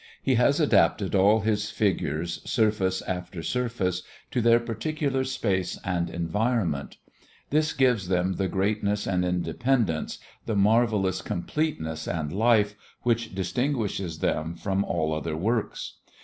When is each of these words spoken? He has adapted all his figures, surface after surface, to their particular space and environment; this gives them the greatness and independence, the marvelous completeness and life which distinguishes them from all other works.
He 0.23 0.33
has 0.33 0.59
adapted 0.59 1.13
all 1.13 1.41
his 1.41 1.69
figures, 1.69 2.41
surface 2.43 3.03
after 3.03 3.43
surface, 3.43 4.01
to 4.31 4.41
their 4.41 4.59
particular 4.59 5.23
space 5.23 5.77
and 5.83 6.09
environment; 6.09 6.97
this 7.51 7.71
gives 7.71 8.07
them 8.07 8.33
the 8.37 8.47
greatness 8.47 9.05
and 9.05 9.23
independence, 9.23 10.17
the 10.47 10.55
marvelous 10.55 11.21
completeness 11.21 12.07
and 12.07 12.33
life 12.33 12.73
which 13.03 13.35
distinguishes 13.35 14.17
them 14.17 14.55
from 14.55 14.83
all 14.83 15.13
other 15.13 15.37
works. 15.37 15.97